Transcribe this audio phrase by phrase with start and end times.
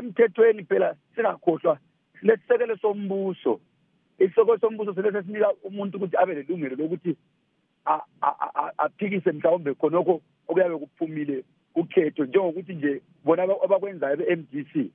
[0.00, 1.78] emthethweni phela singakhohlwa
[2.22, 3.60] lesisekelo sombuso.
[4.18, 7.16] Isisekelo sombuso sele sinika umuntu ukuthi abe lelungelo lokuthi
[8.78, 11.44] aphikise mhlawumbe khonokho okuyabe kuphumile
[11.74, 14.90] ukhetho njengokuthi nje bona abakwenzayo be-MDC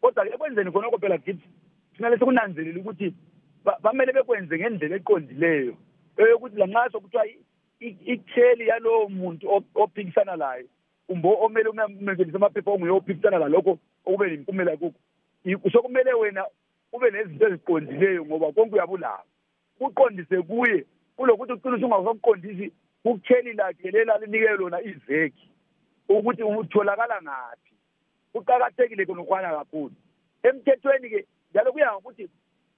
[0.00, 1.48] kodwa ekwenzeni khonokho phela kithi
[1.96, 3.14] thina lesikunanzelela ukuthi
[3.82, 5.74] bamele bekwenze ngendlela eqondileyo
[6.16, 7.26] eyokuthi lanxa sokuthiwa
[7.80, 9.44] ikheli yalowo muntu
[9.74, 10.66] ophikisana layo
[11.12, 14.98] kumbe omele ukungamelisa amaphepha onguye ophikisana lalokho okube nempumela kukho.
[15.72, 16.46] Sokumele wena
[16.92, 19.24] ube nezinto eziqondileyo ngoba konke uyabulaba
[19.78, 25.48] kuqondise kuye kulokuthi ucina usungakuqondisi kukheli lakhe lela linike lona iveki
[26.08, 27.72] ukuthi utholakala ngaphi.
[28.32, 29.94] Kuqakathekile konokwana kakhulu.
[30.42, 32.28] Emthethweni-ke njalo kuya ngokuthi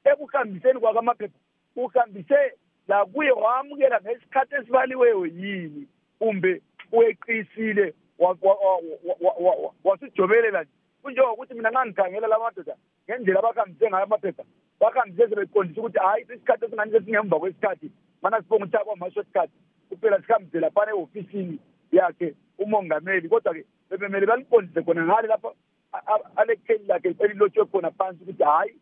[0.05, 1.39] ekuhambiseni kwakho amaphepha
[1.77, 5.87] uhambise lakuye wamukela ngesikhathi esibaliweyo yini
[6.19, 6.63] kumbe
[6.93, 7.95] uyeqisile
[9.85, 10.73] wasijobelela nje.
[11.03, 12.77] Kunjengokuthi mina nxa ngikhangela la madoda
[13.09, 14.45] ngendlela abahambise ngayo amaphepha
[14.81, 17.91] bahambise sebeqondisa ukuthi hhayi isikhathi esingani sesingemva kwesikhathi
[18.23, 19.51] mana sibonga ukuthi akwama-shortcut
[19.89, 21.59] kuphela sihambise laphana ehofisini
[21.93, 23.29] yakhe umongameli.
[23.29, 25.55] Kodwa-ke bebemele baliqondise khona ngale lapho
[26.37, 28.75] alekheli lakhe elilotshwe khona phansi ukuthi hhayi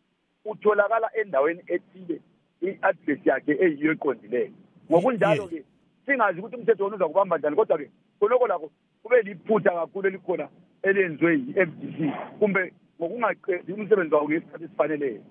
[0.45, 2.21] utholakala endaweni ethile
[2.61, 4.51] i-adress yakhe eyiyo eqondileyo.
[4.89, 5.63] Ngokunjalo-ke
[6.05, 7.89] singazi ukuthi umthetho wona uzakubamba njani kodwa-ke
[8.19, 8.71] khonoko lakho
[9.03, 10.47] kube liphutha kakhulu elikhona
[10.83, 15.21] elenziwe yi-f d c kumbe ngokungaqedi umsebenzi wawo ngesikhathi esifaneleyo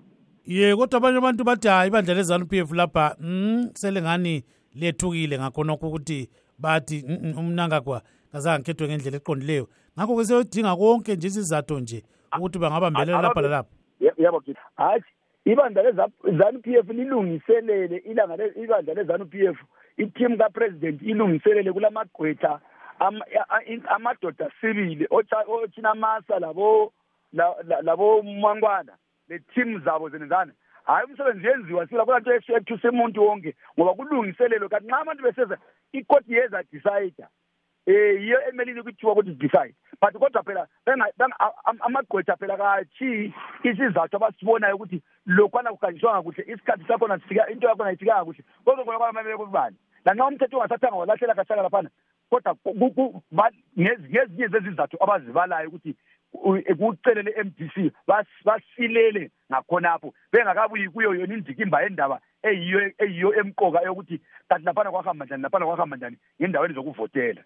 [0.45, 4.43] ye kodwa abanye abantu bathi hayi ibandla lezanu p f lapha mm, selengani
[4.75, 5.37] lethukile?
[5.39, 9.67] Ngakhonokho ukuthi bathi mm, mm, umnangagwa kazange ngikhethwe ngendlela eqondileyo.
[9.97, 12.03] Ngakho-ke seyodinga konke nje isizathu nje
[12.37, 13.71] ukuthi bangabambelela lapha lalapha
[14.17, 14.43] yabo
[14.75, 15.09] hathi
[15.45, 19.57] ibandla lezanu p f lilungiselele ilanga ibandla lezanu p f
[19.97, 22.59] iteam kapresident ilungiselele kulamagqwetha
[23.95, 26.93] amadoda sibili ochinamasa labo
[27.81, 28.93] labo mankwana
[29.29, 30.53] le-team zabo zenezana
[30.85, 35.57] hhayi umsebenzi yenziwa sila kula nto ethuse umuntu wonke ngoba kulungiselelo kanti nxa abantu beseza
[35.91, 37.25] ikoti yeza decide
[37.85, 39.75] eh yiyo emelini ukuthiwa ukuthi decide.
[40.01, 40.67] But kodwa phela
[41.85, 43.33] amagqwetha phela kathi
[43.63, 48.97] isizathu abasibonayo ukuthi lokwana kuhanjiswanga kuhle isikhathi sakhona sifika into yakhona ayifikanga kuhle kodwa kona
[48.97, 49.75] kwana mamele kubani
[50.05, 51.89] lanxa umthetho ungasathanga walahlela kahlaka laphana.
[52.33, 55.95] Kodwa ngezinye zezizathu abazibalayo ukuthi
[56.79, 57.93] kucelele MDC
[58.45, 65.43] basilele ngakhonapho bengakabuyi kuyo yona indikimba yendaba eyiyo eyiyo emqoka yokuthi kanti laphana kwahamba njani
[65.43, 67.41] laphana kwahamba njani ngendaweni zokuvotela.